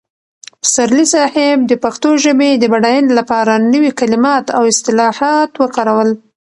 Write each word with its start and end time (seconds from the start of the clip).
پسرلي 0.61 1.05
صاحب 1.13 1.57
د 1.65 1.71
پښتو 1.83 2.09
ژبې 2.23 2.51
د 2.57 2.63
بډاینې 2.73 3.11
لپاره 3.19 3.53
نوي 3.73 3.91
کلمات 3.99 4.45
او 4.57 4.63
اصطلاحات 4.73 5.51
وکارول. 5.63 6.09